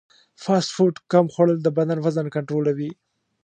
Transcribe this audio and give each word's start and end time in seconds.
فاسټ 0.43 0.69
فوډ 0.75 0.93
کم 1.11 1.25
خوړل 1.33 1.57
د 1.63 1.67
بدن 1.77 1.97
وزن 2.05 2.25
کنټرولوي. 2.35 2.91